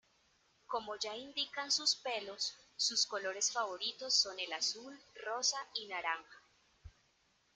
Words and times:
Como 0.65 0.95
ya 0.95 1.15
indican 1.15 1.71
sus 1.71 1.95
pelos, 1.97 2.55
sus 2.75 3.05
colores 3.05 3.51
favoritos 3.51 4.15
son 4.15 4.39
el 4.39 4.51
azul, 4.51 4.99
rosa 5.23 5.57
y 5.75 5.85
naranja. 5.89 6.41